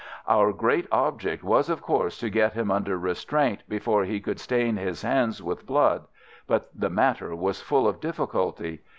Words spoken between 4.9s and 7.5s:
hands with blood, but the matter